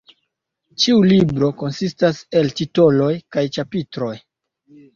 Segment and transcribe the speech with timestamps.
[0.83, 4.13] Ĉiu libro konsistas el titoloj kaj ĉapitroj.